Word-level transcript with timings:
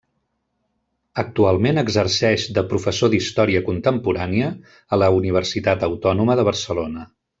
Actualment 1.23 1.81
exerceix 1.81 2.45
de 2.57 2.63
professor 2.71 3.11
d'Història 3.15 3.61
contemporània 3.69 4.49
a 4.97 5.01
la 5.03 5.11
Universitat 5.19 5.87
Autònoma 5.91 6.39
de 6.41 6.49
Barcelona. 6.49 7.07